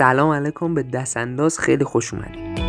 [0.00, 2.60] سلام علیکم به دست انداز خیلی خوش اومدید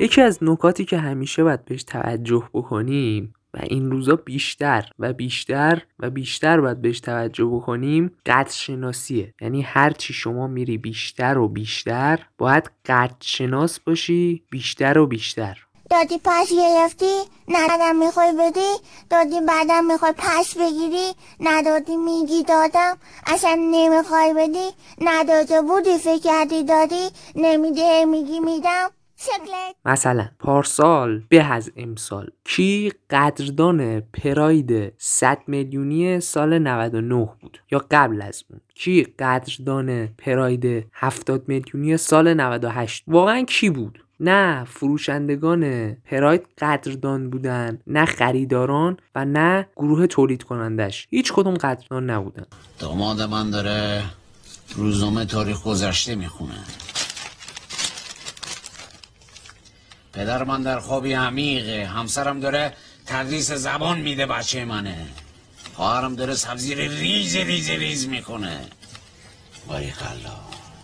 [0.00, 5.82] یکی از نکاتی که همیشه باید بهش توجه بکنیم و این روزا بیشتر و بیشتر
[5.98, 11.48] و بیشتر باید بهش توجه بکنیم قدر شناسیه یعنی هر چی شما میری بیشتر و
[11.48, 15.58] بیشتر باید قدر شناس باشی بیشتر و بیشتر.
[15.92, 17.16] دادی پس گرفتی؟
[17.48, 18.70] ندادم می‌خوای بدی؟
[19.10, 22.96] دادی بعدم می‌خوای پس بگیری؟ ندادی میگی دادم.
[23.26, 24.70] اصلا نمی‌خوای بدی؟
[25.00, 28.90] نداده بودی فکر کردی دادی؟ نمیده میگی میدم.
[29.16, 29.74] شکلت.
[29.84, 38.22] مثلا پارسال به از امسال کی قدردان پراید 100 میلیونی سال 99 بود؟ یا قبل
[38.22, 46.46] از اون؟ کی قدردان پراید 70 میلیونی سال 98 واقعا کی بود؟ نه فروشندگان پراید
[46.58, 52.46] قدردان بودن نه خریداران و نه گروه تولید کنندش هیچ کدوم قدردان نبودن.
[52.78, 54.02] داماد من داره
[54.74, 56.58] روزنامه تاریخ گذشته می‌خونه.
[60.12, 62.72] پدر من در خوابی عمیقه همسرم داره
[63.06, 65.06] تدریس زبان میده بچه منه.
[65.74, 68.60] خواهرم داره سبزی ریز ریز ریز می‌کنه
[69.68, 69.90] باری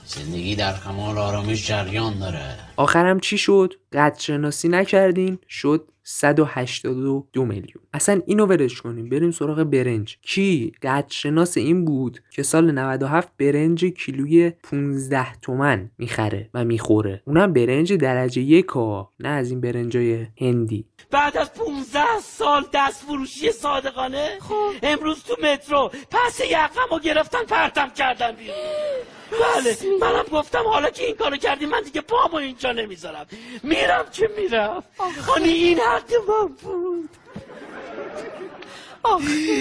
[0.08, 2.56] زندگی در کمال آرامش جریان داره.
[2.76, 7.84] آخرم چی شد؟ قدر شناسی نکردین؟ شد 182 میلیون.
[7.94, 9.08] اصلا اینو ولش کنیم.
[9.08, 10.16] بریم سراغ برنج.
[10.22, 17.22] کی؟ قدر شناس این بود که سال 97 برنج کیلوی 15 تومن می‌خره و می‌خوره.
[17.24, 20.84] اونم برنج درجه یک ها نه از این برنجای هندی.
[21.10, 24.70] بعد از 15 سال دست فروشی صادقانه خب.
[24.82, 29.17] امروز تو مترو پس یقم رو گرفتن پرتم کردن بیرون.
[29.30, 33.26] بله منم گفتم حالا که این کارو کردی من دیگه پامو اینجا نمی‌ذارم.
[33.62, 34.82] میرم که میرم؟
[35.26, 37.10] خانی این حق من بود.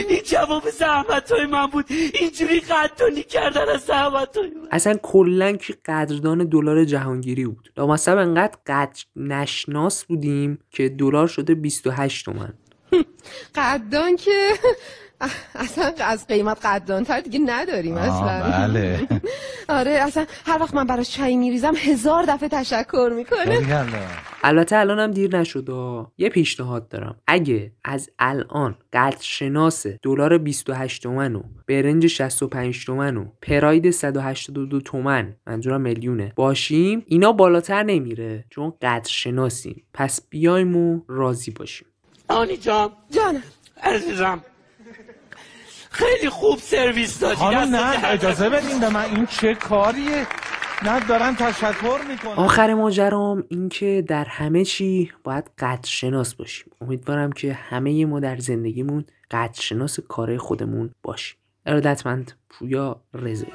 [0.10, 1.86] این جواب زحمت های من بود.
[1.90, 4.68] اینجوری قدردانی کردن از زحمت های من.
[4.72, 7.72] اصلا کلا که قدردان دلار جهانگیری بود.
[7.78, 12.54] لامصب انقدر قدر نشناس بودیم که دلار شده 28 تومن.
[13.56, 14.54] قدردان که
[15.56, 18.52] اصلا از قیمت قدردانتر دیگه نداریم اصلا.
[18.68, 19.08] بله.
[19.80, 23.88] آره اصلا هر وقت من براش چای میریزم هزار دفعه تشکر می‌کنه.
[24.44, 27.16] البته الانم دیر نشده یه پیشنهاد دارم.
[27.28, 34.82] اگه از الان قدر شناس دلار 28 تومن و برنج 65 تومن و پراید 182
[34.82, 41.88] تومن منظورم میلیونه باشیم اینا بالاتر نمیره چون قدر شناسیم پس بیایم و راضی باشیم.
[42.30, 42.90] آنی جان.
[43.12, 43.44] جانم.
[43.84, 44.42] عزیزم.
[45.92, 47.36] خیلی خوب سرویس دادی.
[47.36, 49.06] خانم دست نه اجازه بدین به من.
[49.06, 50.28] این چه کاریه؟
[50.86, 52.34] نه دارن تشکر می‌کنن.
[52.34, 56.72] آخر ماجرام اینکه در همه چی باید قدر شناس باشیم.
[56.82, 61.38] امیدوارم که همه ما در زندگیمون قدر شناس کار خودمون باشیم.
[61.66, 63.48] ارادتمند پویا رزه